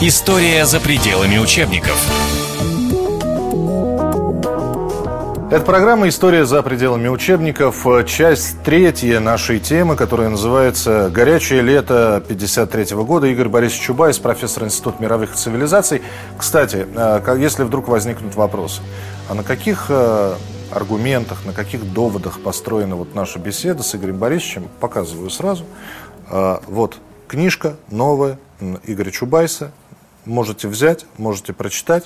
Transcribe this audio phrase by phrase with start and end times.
[0.00, 1.98] История за пределами учебников.
[5.50, 7.84] Это программа «История за пределами учебников».
[8.06, 13.26] Часть третья нашей темы, которая называется «Горячее лето 53 года».
[13.26, 16.02] Игорь Борисович Чубайс, профессор Института мировых цивилизаций.
[16.38, 18.82] Кстати, э, если вдруг возникнут вопросы,
[19.28, 20.34] а на каких э,
[20.70, 25.64] аргументах, на каких доводах построена вот наша беседа с Игорем Борисовичем, показываю сразу.
[26.30, 28.38] Э, вот книжка новая
[28.84, 29.72] Игоря Чубайса
[30.28, 32.04] можете взять, можете прочитать.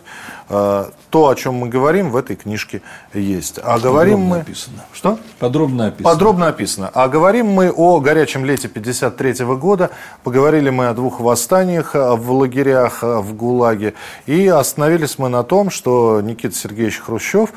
[0.48, 2.82] А, то, о чем мы говорим, в этой книжке
[3.12, 3.58] есть.
[3.58, 4.38] А Подробно говорим мы...
[4.38, 4.84] Описано.
[4.92, 5.18] Что?
[5.38, 6.10] Подробно описано.
[6.10, 6.90] Подробно описано.
[6.94, 9.90] А говорим мы о горячем лете 53 года.
[10.22, 13.94] Поговорили мы о двух восстаниях а, в лагерях а, в ГУЛАГе.
[14.26, 17.52] И остановились мы на том, что Никита Сергеевич Хрущев,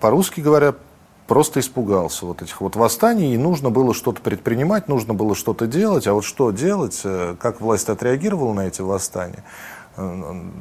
[0.00, 0.74] по-русски говоря,
[1.26, 6.06] просто испугался вот этих вот восстаний, и нужно было что-то предпринимать, нужно было что-то делать.
[6.06, 9.73] А вот что делать, э, как власть отреагировала на эти восстания, Э,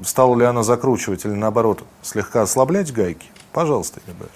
[0.06, 3.28] стала ли она закручивать или наоборот слегка ослаблять гайки?
[3.52, 4.30] Пожалуйста, Игорь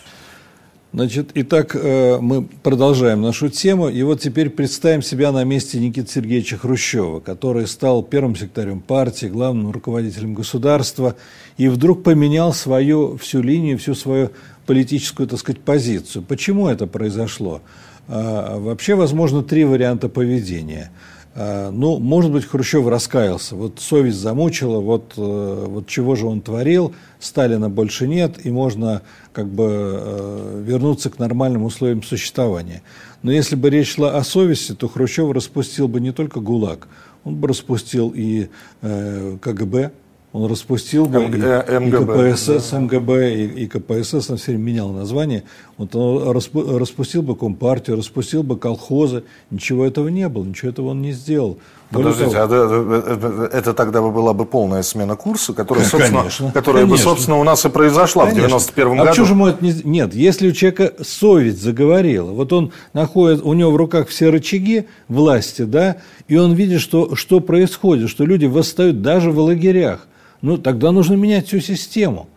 [0.93, 3.89] Значит, итак, э, мы продолжаем нашу тему.
[3.89, 9.27] И вот теперь представим себя на месте Никиты Сергеевича Хрущева, который стал первым секретарем партии,
[9.27, 11.15] главным руководителем государства,
[11.57, 14.31] и вдруг поменял свою всю линию, всю свою
[14.65, 16.23] политическую, так сказать, позицию.
[16.23, 17.61] Почему это произошло?
[18.07, 20.91] А, вообще, возможно, три варианта поведения–
[21.37, 23.55] ну, может быть, Хрущев раскаялся.
[23.55, 29.03] Вот совесть замучила, вот, э, вот чего же он творил, Сталина больше нет, и можно
[29.33, 32.81] как бы э, вернуться к нормальным условиям существования.
[33.21, 36.87] Но если бы речь шла о совести, то Хрущев распустил бы не только ГУЛАГ,
[37.23, 38.49] он бы распустил и
[38.81, 39.91] э, КГБ,
[40.33, 42.79] он распустил бы МГ, и, МГБ, и КПСС, да.
[42.79, 45.43] МГБ, и, и КПСС, он все время менял название.
[45.77, 49.23] Вот он распустил бы Компартию, распустил бы колхозы.
[49.51, 51.59] Ничего этого не было, ничего этого он не сделал.
[51.89, 56.83] Подождите, того, а это тогда бы была бы полная смена курса, которая, собственно, конечно, которая
[56.83, 57.05] конечно.
[57.05, 58.43] бы, собственно, у нас и произошла конечно.
[58.43, 59.07] в 91 а году.
[59.07, 59.73] А почему это не...
[59.85, 64.87] Нет, если у человека совесть заговорила, вот он находит, у него в руках все рычаги
[65.07, 70.07] власти, да, и он видит, что, что происходит, что люди восстают даже в лагерях
[70.41, 72.27] ну тогда нужно менять всю систему.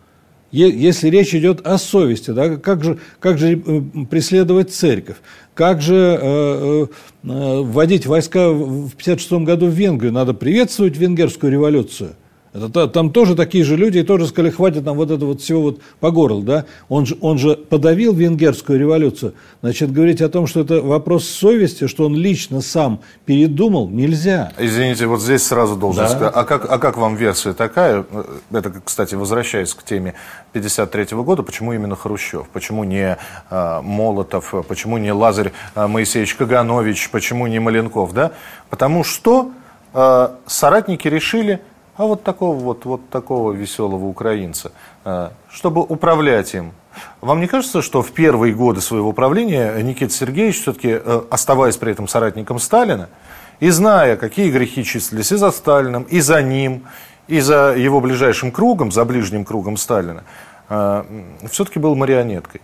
[0.51, 5.15] Если речь идет о совести, да, как, же, как же э, преследовать церковь,
[5.53, 6.87] как же э, э,
[7.23, 12.15] э вводить войска в 1956 году в Венгрию, надо приветствовать венгерскую революцию.
[12.53, 15.61] Это, там тоже такие же люди, и тоже сказали, хватит нам вот это вот всего
[15.61, 16.65] вот по горлу, да?
[16.89, 19.35] Он же, он же подавил венгерскую революцию.
[19.61, 24.51] Значит, говорить о том, что это вопрос совести, что он лично сам передумал, нельзя.
[24.59, 26.09] Извините, вот здесь сразу должен да.
[26.09, 28.05] сказать, а как, а как вам версия такая?
[28.51, 30.15] Это, кстати, возвращаясь к теме
[30.51, 32.49] 53 -го года, почему именно Хрущев?
[32.51, 33.17] Почему не
[33.49, 34.53] э, Молотов?
[34.67, 37.11] Почему не Лазарь э, Моисеевич Каганович?
[37.11, 38.31] Почему не Маленков, да?
[38.69, 39.51] Потому что
[39.93, 41.61] э, соратники решили
[41.97, 44.71] а вот такого вот, вот такого веселого украинца,
[45.05, 46.73] э, чтобы управлять им.
[47.21, 51.91] Вам не кажется, что в первые годы своего правления Никита Сергеевич, все-таки э, оставаясь при
[51.91, 53.09] этом соратником Сталина,
[53.59, 56.83] и зная, какие грехи числились и за Сталином, и за ним,
[57.27, 60.23] и за его ближайшим кругом, за ближним кругом Сталина,
[60.69, 61.03] э,
[61.49, 62.61] все-таки был марионеткой?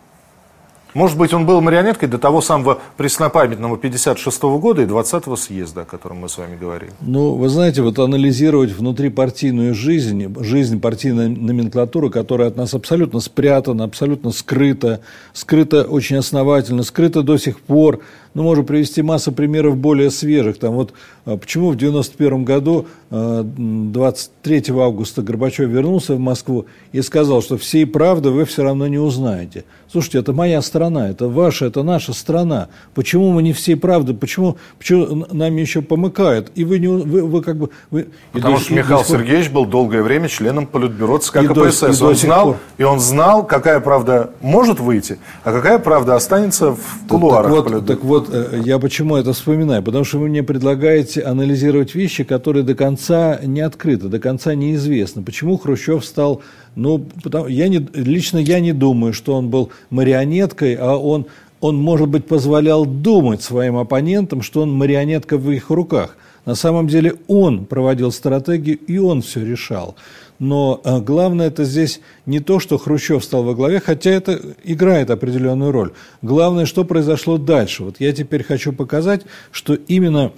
[0.97, 5.81] Может быть, он был марионеткой до того самого преснопамятного 56 -го года и 20-го съезда,
[5.81, 6.91] о котором мы с вами говорили.
[7.01, 13.83] Ну, вы знаете, вот анализировать внутрипартийную жизнь, жизнь партийной номенклатуры, которая от нас абсолютно спрятана,
[13.83, 15.01] абсолютно скрыта,
[15.33, 17.99] скрыта очень основательно, скрыта до сих пор,
[18.33, 20.57] ну, можно привести массу примеров более свежих.
[20.59, 20.93] Там вот
[21.25, 27.57] а, почему в 91 году, 23 а, августа, Горбачев вернулся в Москву и сказал, что
[27.57, 29.65] всей правды вы все равно не узнаете.
[29.89, 32.67] Слушайте, это моя страна, это ваша, это наша страна.
[32.93, 36.51] Почему мы не всей правды, почему, почему нами еще помыкают?
[36.55, 37.69] И вы, не, вы, вы как бы...
[37.91, 39.05] Вы, Потому что Михаил до...
[39.05, 41.99] Сергеевич был долгое время членом Политбюро ЦК и КПСС.
[41.99, 42.57] До, и он, знал, пор.
[42.77, 47.73] и он знал, какая правда может выйти, а какая правда останется в кулуарах так, так
[47.73, 49.83] вот, так вот Э, я почему это вспоминаю?
[49.83, 55.23] Потому что вы мне предлагаете анализировать вещи, которые до конца не открыты, до конца неизвестны.
[55.23, 56.41] Почему Хрущев стал...
[56.75, 61.25] Ну, потому, я не, лично я не думаю, что он был марионеткой, а он,
[61.59, 66.18] он, может быть, позволял думать своим оппонентам, что он марионетка в их руках.
[66.45, 69.95] На самом деле он проводил стратегию, и он все решал.
[70.39, 75.10] Но а, главное это здесь не то, что Хрущев стал во главе, хотя это играет
[75.10, 75.94] определенную роль.
[76.22, 77.84] Главное, что произошло дальше.
[77.84, 80.31] Вот я теперь хочу показать, что именно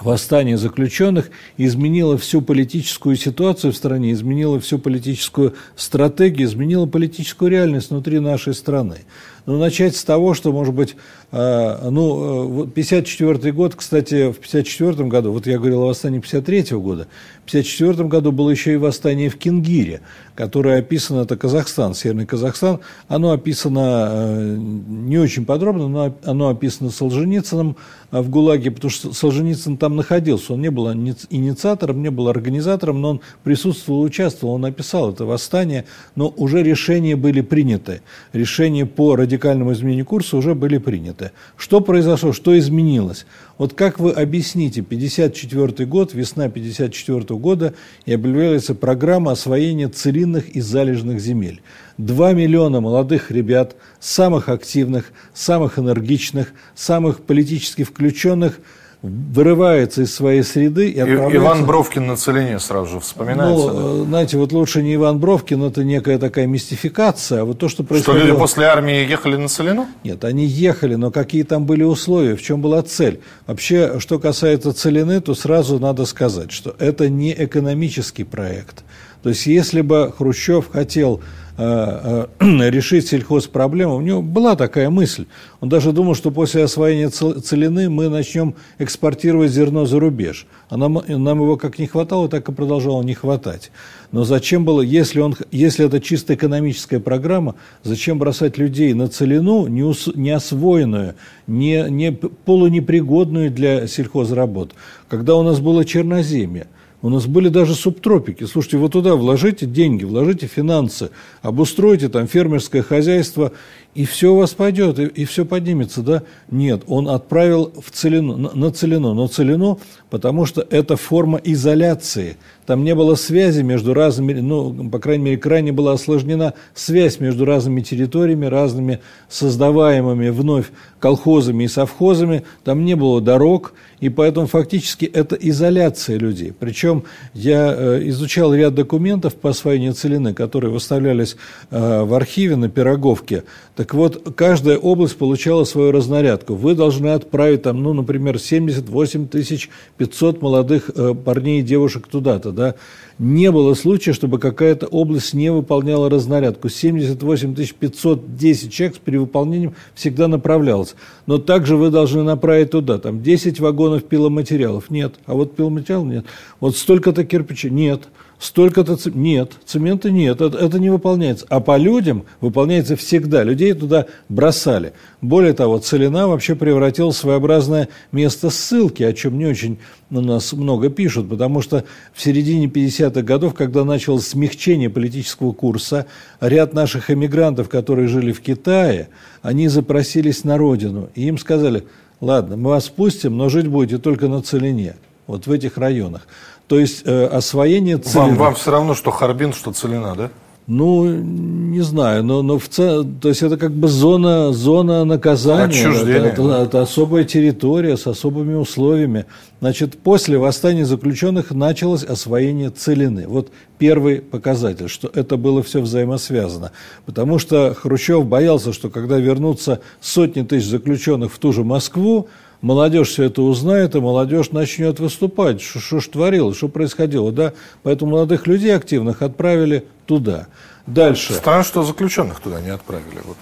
[0.00, 7.90] восстание заключенных изменило всю политическую ситуацию в стране, изменило всю политическую стратегию, изменило политическую реальность
[7.90, 8.98] внутри нашей страны.
[9.44, 10.94] Но начать с того, что, может быть,
[11.32, 17.08] э, ну, 54 год, кстати, в 54 году, вот я говорил о восстании 53 года,
[17.44, 20.00] в 54 году было еще и восстание в Кингире,
[20.36, 22.78] которое описано, это Казахстан, Северный Казахстан,
[23.08, 27.76] оно описано не очень подробно, но оно описано Солженицыным
[28.12, 33.10] в ГУЛАГе, потому что Солженицын там находился, он не был инициатором, не был организатором, но
[33.10, 38.02] он присутствовал, участвовал, он описал это восстание, но уже решения были приняты.
[38.32, 41.32] Решения по радикальному изменению курса уже были приняты.
[41.56, 43.26] Что произошло, что изменилось?
[43.58, 47.74] Вот как вы объясните, 54 год, весна 54 года,
[48.04, 51.62] и объявляется программа освоения целинных и залежных земель.
[51.96, 58.60] Два миллиона молодых ребят, самых активных, самых энергичных, самых политически включенных–
[59.02, 61.36] вырывается из своей среды и отправляется...
[61.36, 63.72] Иван Бровкин на Целине сразу же вспоминается.
[63.72, 64.04] Ну, да?
[64.04, 68.20] знаете, вот лучше не Иван Бровкин, это некая такая мистификация, а вот то, что происходило...
[68.20, 69.88] Что люди после армии ехали на Целину?
[70.04, 73.20] Нет, они ехали, но какие там были условия, в чем была цель?
[73.46, 78.84] Вообще, что касается Целины, то сразу надо сказать, что это не экономический проект.
[79.22, 81.20] То есть, если бы Хрущев хотел
[81.58, 83.96] Э, э, решить сельхозпроблему.
[83.96, 85.26] У него была такая мысль.
[85.60, 90.46] Он даже думал, что после освоения целины мы начнем экспортировать зерно за рубеж.
[90.70, 93.70] А нам, нам его как не хватало, так и продолжало не хватать.
[94.12, 99.66] Но зачем было, если, он, если это чисто экономическая программа, зачем бросать людей на целину,
[99.66, 101.16] не, ус, не освоенную,
[101.46, 104.72] не, не полунепригодную для сельхозработ,
[105.08, 106.66] когда у нас было черноземье?
[107.02, 108.44] У нас были даже субтропики.
[108.44, 111.10] Слушайте, вот туда вложите деньги, вложите финансы,
[111.42, 113.50] обустройте там фермерское хозяйство,
[113.94, 116.22] и все у вас пойдет, и, и все поднимется, да?
[116.50, 122.36] Нет, он отправил в целину, на, на целину, на целину, потому что это форма изоляции.
[122.66, 127.44] Там не было связи между разными, ну, по крайней мере, крайне была осложнена связь между
[127.44, 130.70] разными территориями, разными создаваемыми вновь
[131.00, 132.44] колхозами и совхозами.
[132.62, 136.52] Там не было дорог, и поэтому фактически это изоляция людей.
[136.58, 136.91] Причем
[137.34, 141.36] я э, изучал ряд документов по освоению целины, которые выставлялись
[141.70, 143.44] э, в архиве на Пироговке.
[143.74, 146.54] Так вот, каждая область получала свою разнарядку.
[146.54, 152.52] Вы должны отправить там, ну, например, 78 тысяч 500 молодых э, парней и девушек туда-то,
[152.52, 152.74] да.
[153.18, 156.68] Не было случая, чтобы какая-то область не выполняла разнарядку.
[156.68, 160.96] 78 510 человек с перевыполнением всегда направлялось.
[161.26, 164.90] Но также вы должны направить туда, там 10 вагонов пиломатериалов.
[164.90, 165.14] Нет.
[165.26, 166.24] А вот пиломатериалов нет.
[166.58, 167.70] Вот столько-то кирпичей.
[167.70, 168.08] Нет
[168.42, 171.46] столько-то нет, цемента нет, это, это не выполняется.
[171.48, 173.44] А по людям выполняется всегда.
[173.44, 174.94] Людей туда бросали.
[175.20, 179.78] Более того, Целина вообще превратил в своеобразное место ссылки, о чем не очень
[180.10, 186.06] у нас много пишут, потому что в середине 50-х годов, когда началось смягчение политического курса,
[186.40, 189.08] ряд наших эмигрантов, которые жили в Китае,
[189.42, 191.84] они запросились на родину, и им сказали,
[192.20, 194.96] ладно, мы вас пустим, но жить будете только на Целине,
[195.28, 196.26] вот в этих районах.
[196.72, 198.28] То есть э, освоение Целина...
[198.28, 200.30] Вам, вам все равно, что Харбин, что Целина, да?
[200.66, 203.04] Ну, не знаю, но, но в цел...
[203.04, 205.64] то есть это как бы зона, зона наказания.
[205.64, 206.30] Отчуждение.
[206.30, 209.26] Это, это, это особая территория с особыми условиями.
[209.60, 213.28] Значит, после восстания заключенных началось освоение целины.
[213.28, 216.72] Вот первый показатель, что это было все взаимосвязано.
[217.04, 222.28] Потому что Хрущев боялся, что когда вернутся сотни тысяч заключенных в ту же Москву,
[222.62, 225.60] молодежь все это узнает, и молодежь начнет выступать.
[225.60, 227.52] Что ж творилось, что происходило, да?
[227.82, 230.46] Поэтому молодых людей активных отправили туда.
[230.86, 231.34] Дальше.
[231.34, 233.20] Странно, что заключенных туда не отправили.
[233.24, 233.36] Вот.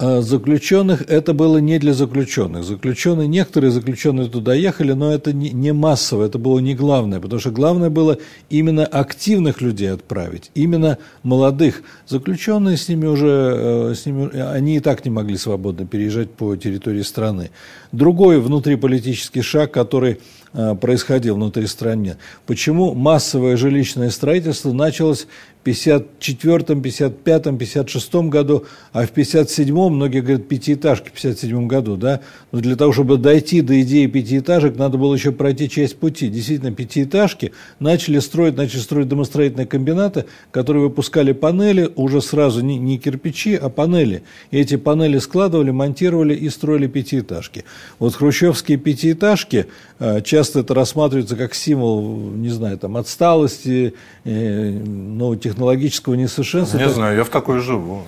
[0.00, 2.62] А, заключенных это было не для заключенных.
[2.62, 7.50] Заключенные, некоторые заключенные туда ехали, но это не, массово, это было не главное, потому что
[7.50, 11.82] главное было именно активных людей отправить, именно молодых.
[12.06, 16.54] Заключенные с ними уже, э, с ними, они и так не могли свободно переезжать по
[16.54, 17.50] территории страны.
[17.90, 20.20] Другой внутриполитический шаг, который
[20.52, 22.18] э, происходил внутри страны.
[22.46, 25.26] Почему массовое жилищное строительство началось
[25.68, 32.20] 54-м, 55-м, 56-м году, а в 57-м, многие говорят, пятиэтажки в 57-м году, да,
[32.52, 36.28] но для того, чтобы дойти до идеи пятиэтажек, надо было еще пройти часть пути.
[36.28, 42.98] Действительно, пятиэтажки начали строить, начали строить домостроительные комбинаты, которые выпускали панели, уже сразу не, не
[42.98, 44.22] кирпичи, а панели.
[44.50, 47.64] И эти панели складывали, монтировали и строили пятиэтажки.
[47.98, 49.66] Вот хрущевские пятиэтажки,
[49.98, 53.94] э, часто это рассматривается как символ, не знаю, там, отсталости,
[54.24, 56.78] э, ну, технологии, технологического несовершенства.
[56.78, 56.94] Не так...
[56.94, 58.02] знаю, я в такой живу,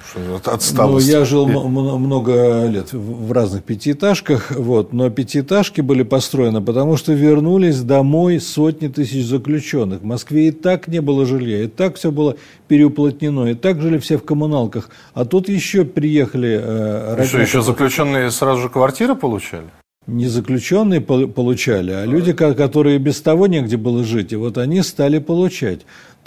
[0.44, 1.06] отсталость.
[1.06, 7.12] Ну, я жил много лет в разных пятиэтажках, вот, но пятиэтажки были построены, потому что
[7.12, 10.00] вернулись домой сотни тысяч заключенных.
[10.00, 12.36] В Москве и так не было жилья, и так все было
[12.68, 14.90] переуплотнено, и так жили все в коммуналках.
[15.14, 16.60] А тут еще приехали...
[16.62, 19.66] Э, что, еще заключенные сразу же квартиры получали?
[20.10, 25.18] не заключенные получали, а люди, которые без того негде было жить, и вот они стали
[25.18, 25.80] получать.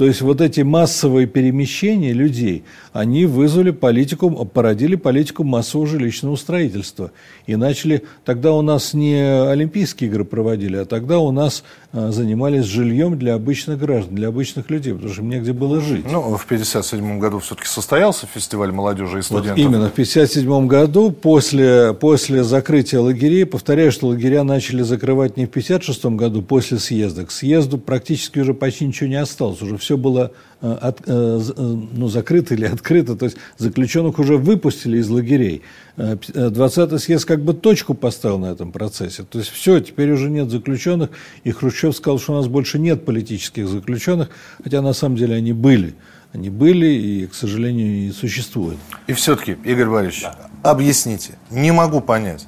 [0.03, 7.11] То есть вот эти массовые перемещения людей, они вызвали политику, породили политику массового жилищного строительства.
[7.47, 13.19] И начали, тогда у нас не Олимпийские игры проводили, а тогда у нас занимались жильем
[13.19, 16.05] для обычных граждан, для обычных людей, потому что им негде было жить.
[16.11, 19.57] Ну, в 1957 году все-таки состоялся фестиваль молодежи и студентов.
[19.57, 25.45] Вот именно, в 1957 году, после, после закрытия лагерей, повторяю, что лагеря начали закрывать не
[25.45, 27.25] в 1956 году, после съезда.
[27.25, 31.61] К съезду практически уже почти ничего не осталось, уже все было э, от, э, э,
[31.93, 35.61] ну, закрыто или открыто, то есть заключенных уже выпустили из лагерей.
[35.97, 39.23] 20-й съезд как бы точку поставил на этом процессе.
[39.23, 41.09] То есть все, теперь уже нет заключенных,
[41.43, 44.29] и Хрущев сказал, что у нас больше нет политических заключенных,
[44.63, 45.95] хотя на самом деле они были.
[46.31, 48.79] Они были и, к сожалению, и существуют.
[49.05, 50.49] И все-таки, Игорь Борисович, да.
[50.63, 52.47] объясните, не могу понять,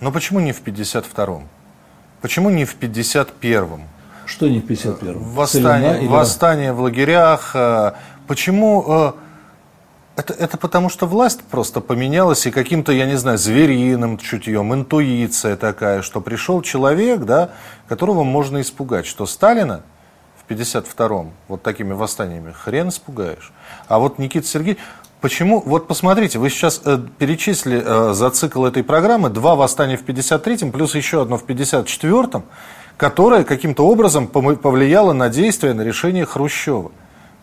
[0.00, 1.48] но почему не в 52-м?
[2.20, 3.82] Почему не в 51-м?
[4.32, 5.18] Что не в 51-м?
[5.34, 7.50] Восстание, восстание в лагерях.
[7.54, 7.92] Э,
[8.26, 8.84] почему...
[8.88, 9.12] Э,
[10.16, 15.56] это, это потому, что власть просто поменялась, и каким-то, я не знаю, звериным чутьем, интуиция
[15.56, 17.50] такая, что пришел человек, да,
[17.88, 19.04] которого можно испугать.
[19.04, 19.82] Что Сталина
[20.36, 23.52] в 52-м вот такими восстаниями хрен испугаешь.
[23.86, 24.80] А вот Никита Сергеевич...
[25.20, 25.62] Почему?
[25.64, 30.72] Вот посмотрите, вы сейчас э, перечислили э, за цикл этой программы два восстания в 53-м,
[30.72, 32.42] плюс еще одно в 54-м,
[33.02, 36.92] которое каким-то образом повлияло на действия, на решение Хрущева.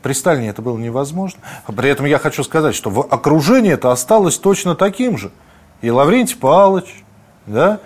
[0.01, 1.41] При Сталине это было невозможно.
[1.67, 5.31] При этом я хочу сказать, что в окружении это осталось точно таким же.
[5.81, 7.03] И Лаврентий Павлович,
[7.45, 7.81] да,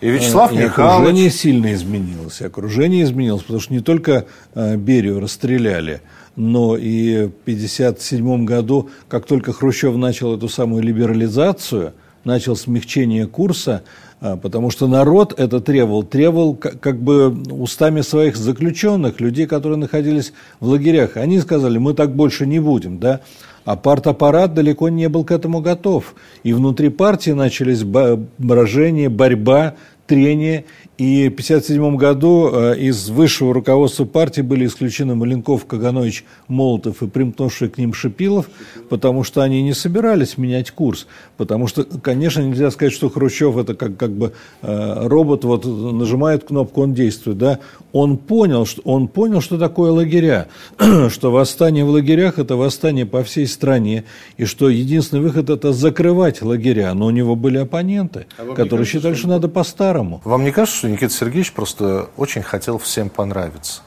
[0.00, 0.94] и Вячеслав и Михайлович.
[0.94, 2.40] окружение сильно изменилось.
[2.40, 6.00] Окружение изменилось, потому что не только э, Берию расстреляли,
[6.34, 11.92] но и в 1957 году, как только Хрущев начал эту самую либерализацию,
[12.24, 13.88] начал смягчение курса, а,
[14.20, 20.68] потому что народ это требовал, требовал как бы устами своих заключенных, людей, которые находились в
[20.68, 21.16] лагерях.
[21.16, 23.20] Они сказали, мы так больше не будем, да,
[23.64, 26.14] а партаппарат далеко не был к этому готов.
[26.42, 29.74] И внутри партии начались брожения, борьба,
[30.06, 30.64] трение,
[30.98, 37.06] и в 1957 году э, из высшего руководства партии были исключены Маленков, Каганович, Молотов и
[37.06, 38.50] примкнувший к ним Шипилов,
[38.88, 41.06] потому что они не собирались менять курс.
[41.36, 46.42] Потому что, конечно, нельзя сказать, что Хрущев это как, как бы э, робот, вот нажимает
[46.42, 47.38] кнопку, он действует.
[47.38, 47.60] Да?
[47.92, 50.48] Он, понял, что, он понял, что такое лагеря,
[51.10, 54.02] что восстание в лагерях– это восстание по всей стране,
[54.36, 56.92] и что единственный выход– это закрывать лагеря.
[56.94, 60.20] Но у него были оппоненты, а которые считали, что, что надо по-старому.
[60.24, 63.82] Вам не кажется, Никита Сергеевич просто очень хотел всем понравиться.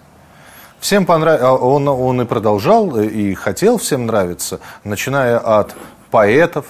[0.80, 5.76] Всем понравилось, а он, он и продолжал, и хотел всем нравиться, начиная от
[6.10, 6.66] поэтов,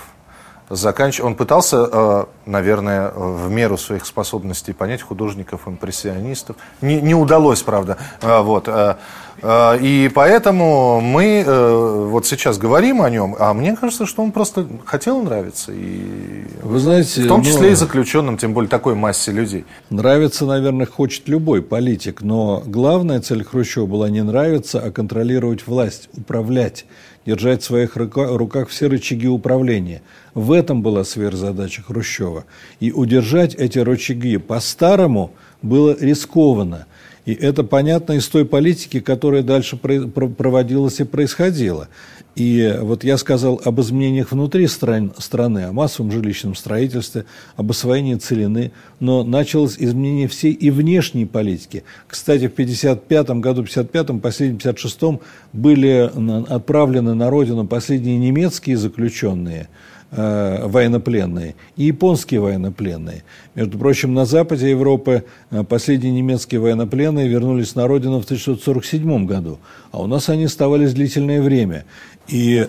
[0.70, 1.28] заканчивая...
[1.28, 6.56] Он пытался, э, наверное, в меру своих способностей понять художников, импрессионистов.
[6.82, 7.98] Не, не удалось, правда.
[8.22, 8.68] Э, вот.
[8.68, 8.96] Э,
[9.44, 14.32] а, и поэтому мы э, вот сейчас говорим о нем, а мне кажется, что он
[14.32, 15.72] просто хотел нравиться.
[15.74, 19.66] И Вы знаете, в том числе ну, и заключенным, тем более такой массе людей.
[19.90, 26.10] Нравится, наверное, хочет любой политик, но главная цель Хрущева была не нравиться, а контролировать власть,
[26.16, 26.86] управлять,
[27.26, 30.02] держать в своих руках все рычаги управления.
[30.34, 32.41] В этом была сверхзадача Хрущева.
[32.80, 35.32] И удержать эти рычаги по-старому
[35.62, 36.88] было рискованно.
[37.26, 41.88] И это понятно из той политики, которая дальше проводилась и происходила.
[42.36, 47.26] И вот я сказал об изменениях внутри стран, страны, о массовом жилищном строительстве,
[47.58, 51.84] об освоении целины, но началось изменение всей и внешней политики.
[52.08, 55.20] Кстати, в 1955 году, 55-м, последнем 56-м
[55.52, 56.10] были
[56.50, 59.68] отправлены на родину последние немецкие заключенные–
[60.12, 63.24] военнопленные и японские военнопленные.
[63.56, 69.60] Между прочим, на западе Европы э, последние немецкие военнопленные вернулись на родину в 1947 году,
[69.92, 71.86] а у нас они оставались длительное время.
[72.28, 72.68] И,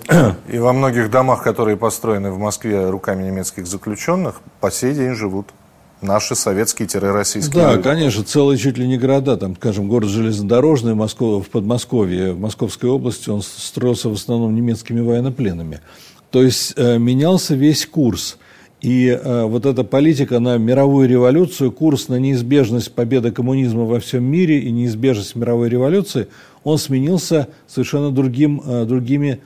[0.52, 5.48] и во многих домах, которые построены в Москве руками немецких заключенных, по сей день живут
[6.02, 7.82] наши советские-российские Да, люди.
[7.82, 12.90] конечно, целые чуть ли не города, там, скажем, город железнодорожный Москва, в Подмосковье, в Московской
[12.90, 15.80] области, он строился в основном немецкими военнопленными.
[16.32, 18.38] То есть э, менялся весь курс.
[18.80, 24.24] И э, вот эта политика на мировую революцию, курс на неизбежность победы коммунизма во всем
[24.24, 26.28] мире и неизбежность мировой революции,
[26.64, 29.40] он сменился совершенно другим, другими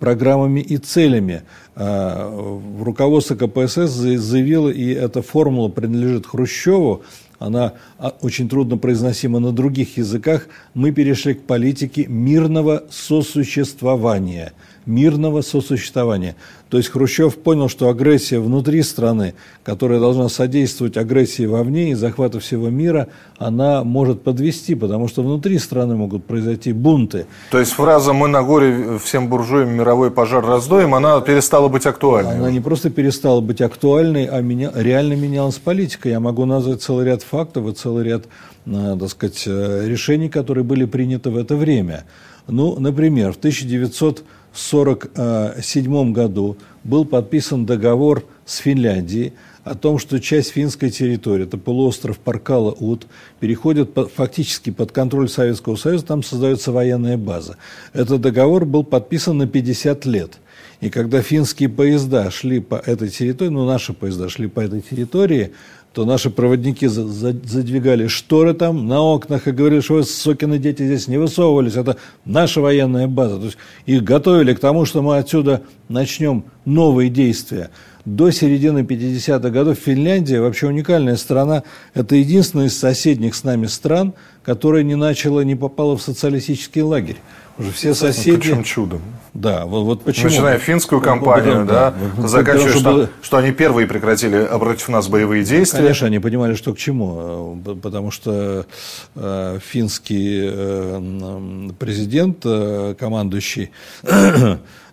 [0.00, 1.42] программами и целями.
[1.74, 7.02] Руководство КПСС заявило, и эта формула принадлежит Хрущеву,
[7.38, 14.52] она а, очень трудно произносима на других языках, мы перешли к политике мирного сосуществования–
[14.86, 16.36] мирного сосуществования.
[16.68, 22.40] То есть Хрущев понял, что агрессия внутри страны, которая должна содействовать агрессии вовне и захвату
[22.40, 27.26] всего мира, она может подвести, потому что внутри страны могут произойти бунты.
[27.50, 32.36] То есть фраза «мы на горе всем буржуям мировой пожар раздоем», она перестала быть актуальной?
[32.36, 36.08] Она не просто перестала быть актуальной, а меня, реально менялась политика.
[36.08, 38.24] Я могу назвать целый ряд фактов и целый ряд,
[38.64, 42.04] э, так сказать, э, решений, которые были приняты в это время.
[42.48, 49.32] Ну, например, в 1900 1947 году был подписан договор с Финляндией
[49.64, 53.06] о том, что часть финской территории, это полуостров Паркала-Ут,
[53.40, 57.56] переходит фактически под контроль Советского Союза, там создается военная база.
[57.92, 60.38] Этот договор был подписан на 50 лет.
[60.82, 65.52] И когда финские поезда шли по этой территории, ну наши поезда шли по этой территории,
[65.92, 71.06] то наши проводники задвигали шторы там на окнах и говорили, что вы, сокины дети, здесь
[71.06, 73.38] не высовывались, это наша военная база.
[73.38, 77.70] То есть их готовили к тому, что мы отсюда начнем новые действия.
[78.04, 81.62] До середины 50-х годов Финляндия, вообще уникальная страна,
[81.94, 87.18] это единственная из соседних с нами стран, которая не начала, не попала в социалистический лагерь.
[87.58, 88.38] Уже все соседи...
[88.38, 89.02] Причем чудом.
[89.34, 90.30] Да, вот, вот почему.
[90.30, 95.44] Начиная финскую кампанию, да, да, заканчивая, что, что, что они первые прекратили против нас боевые
[95.44, 95.80] действия.
[95.80, 98.66] Конечно, они понимали, что к чему, потому что
[99.14, 103.70] э, финский э, президент, э, командующий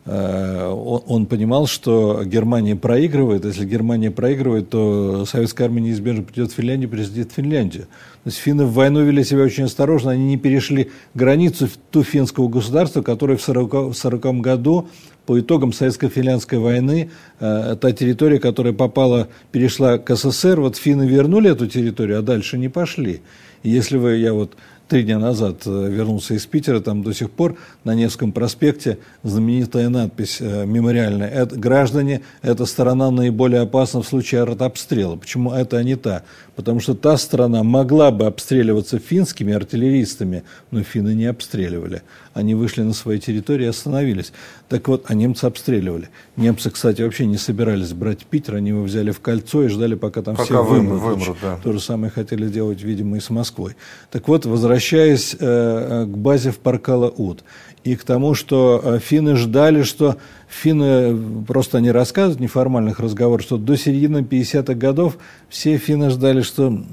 [0.06, 3.46] Э, он, он понимал, что Германия проигрывает.
[3.46, 7.84] Если Германия проигрывает, то советская армия неизбежно придет в Финляндию, присоединит Финляндию.
[8.24, 12.48] То есть финны в войну вели себя очень осторожно, они не перешли границу ту финского
[12.48, 14.88] государства, которое в 1940 году
[15.26, 21.52] по итогам советско-финляндской войны э, та территория, которая попала, перешла к СССР, вот финны вернули
[21.52, 23.22] эту территорию, а дальше не пошли.
[23.62, 24.56] Если вы, я вот
[24.90, 29.88] три дня назад э, вернулся из Питера, там до сих пор на Невском проспекте знаменитая
[29.90, 31.30] надпись э, мемориальная.
[31.30, 35.16] Это, граждане, эта сторона наиболее опасна в случае артобстрела.
[35.16, 36.24] Почему это а не та?
[36.56, 42.02] Потому что та страна могла бы обстреливаться финскими артиллеристами, но финны не обстреливали.
[42.34, 44.34] Они вышли на свои территории и остановились.
[44.68, 46.10] Так вот, а немцы обстреливали.
[46.36, 50.22] Немцы, кстати, вообще не собирались брать Питер, они его взяли в кольцо и ждали, пока
[50.22, 51.02] там пока все вымрут.
[51.02, 51.60] вымрут да.
[51.64, 53.76] То же самое хотели делать, видимо, и с Москвой.
[54.12, 57.44] Так вот, возвращаясь э, э к базе в Паркала-Ут
[57.84, 63.58] и к тому, что э, финны ждали, что финны, просто не рассказывают неформальных разговоров, что
[63.58, 65.18] до середины 50-х годов
[65.50, 66.84] все финны ждали, что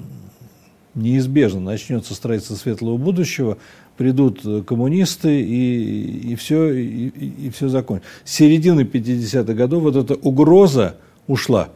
[0.94, 3.59] неизбежно начнется строительство светлого будущего,
[3.96, 8.11] придут коммунисты и, и, все, и, и все закончится.
[8.25, 10.96] С середины 50-х годов вот эта угроза
[11.27, 11.68] ушла.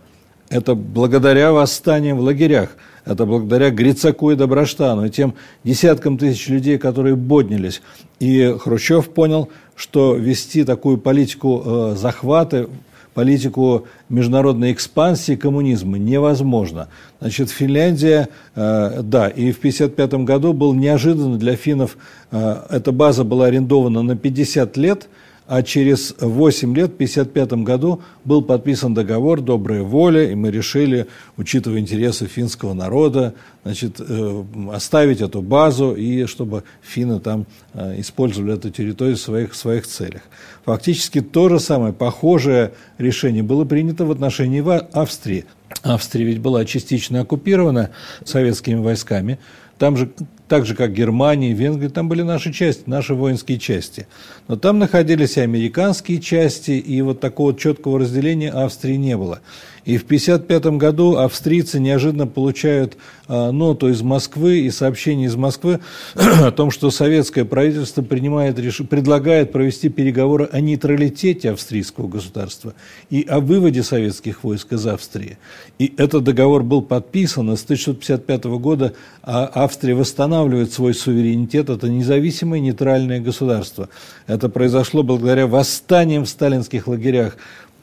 [0.50, 2.70] Это благодаря восстаниям в лагерях,
[3.04, 7.82] это благодаря Грицаку и Доброштану, и тем десяткам тысяч людей, которые боднились.
[8.18, 12.68] И Хрущев понял, что вести такую политику э, захвата
[13.14, 16.88] политику международной экспансии коммунизма невозможно.
[17.20, 21.96] Значит, Финляндия, э, да, и в 1955 году был неожиданно для финнов,
[22.32, 25.08] э, эта база была арендована на 50 лет–
[25.50, 31.08] а через 8 лет, в 1955 году, был подписан договор «Добрая воля», и мы решили,
[31.36, 33.34] учитывая интересы финского народа,
[33.64, 39.52] значит, э, оставить эту базу, и чтобы финны там э, использовали эту территорию в своих,
[39.52, 40.22] в своих целях.
[40.66, 44.62] Фактически то же самое, похожее решение было принято в отношении
[44.96, 45.46] Австрии.
[45.82, 47.90] Австрия ведь была частично оккупирована
[48.24, 49.40] советскими войсками,
[49.78, 50.12] там же,
[50.50, 54.08] так же, как Германия, Венгрия, там были наши части, наши воинские части.
[54.48, 59.38] Но там находились и американские части, и вот такого четкого разделения Австрии не было.
[59.84, 62.96] И в 1955 году австрийцы неожиданно получают
[63.28, 65.80] а, ноту из Москвы и сообщение из Москвы
[66.14, 68.56] о том, что советское правительство принимает,
[68.88, 72.74] предлагает провести переговоры о нейтралитете австрийского государства
[73.08, 75.38] и о выводе советских войск из Австрии.
[75.78, 79.94] И этот договор был подписан, и с 1955 года а Австрия
[80.40, 83.88] восстанавливает свой суверенитет, это независимое нейтральное государство.
[84.26, 87.36] Это произошло благодаря восстаниям в сталинских лагерях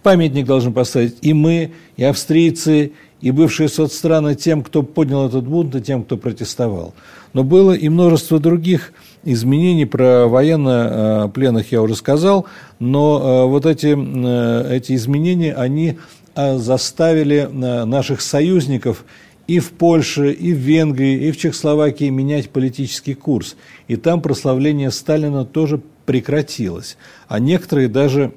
[0.04, 5.76] Памятник должны поставить и мы, и австрийцы, и бывшие соцстраны тем, кто поднял этот бунт,
[5.76, 6.94] и тем, кто протестовал.
[7.34, 8.94] Но было и множество других
[9.26, 9.86] изменений.
[9.86, 12.46] Про военно-пленных я уже сказал,
[12.80, 15.98] но э, вот эти, э, эти изменения, они
[16.36, 19.04] э, заставили наших союзников
[19.48, 23.56] и в Польше, и в Венгрии, и в Чехословакии менять политический курс.
[23.88, 26.98] И там прославление Сталина тоже прекратилось.
[27.28, 28.34] А некоторые даже,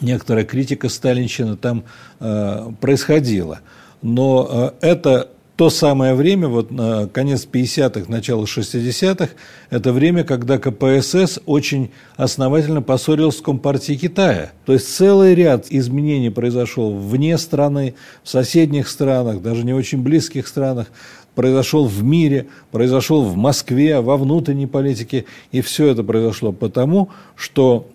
[0.00, 1.84] некоторая критика сталинщины там
[2.20, 3.60] э, происходила.
[4.02, 9.30] Но э, это то самое время, вот на конец 50-х, начало 60-х,
[9.70, 14.52] это время, когда КПСС очень основательно поссорился с Компартией Китая.
[14.66, 20.48] То есть целый ряд изменений произошел вне страны, в соседних странах, даже не очень близких
[20.48, 20.88] странах,
[21.36, 25.24] произошел в мире, произошел в Москве, во внутренней политике.
[25.52, 27.88] И все это произошло потому, что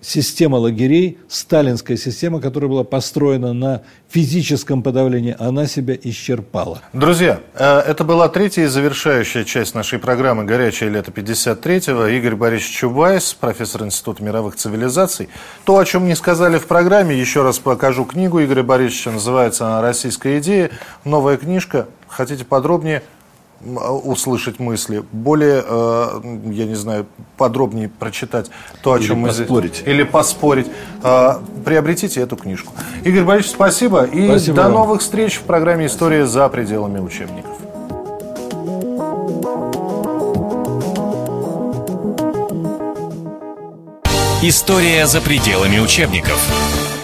[0.00, 6.82] система лагерей, сталинская система, которая была построена на физическом подавлении, она себя исчерпала.
[6.92, 12.06] Друзья, э, это была третья и завершающая часть нашей программы «Горячее лето 53-го».
[12.06, 15.28] Игорь Борисович Чубайс, профессор Института мировых цивилизаций.
[15.64, 19.82] То, о чем не сказали в программе, еще раз покажу книгу Игоря Борисовича, называется она
[19.82, 20.70] «Российская идея».
[21.04, 21.86] Новая книжка.
[22.08, 23.02] Хотите подробнее–
[23.60, 28.50] услышать мысли, более, э, я не знаю, подробнее прочитать
[28.82, 29.76] то, о Или чем мы поспорить.
[29.76, 29.86] здесь...
[29.86, 30.66] Или поспорить.
[31.02, 32.72] Э, приобретите эту книжку.
[33.04, 34.04] Игорь Борисович, спасибо.
[34.04, 34.72] И спасибо до вам.
[34.72, 37.52] новых встреч в программе «История за пределами учебников».
[44.42, 46.79] История за пределами учебников.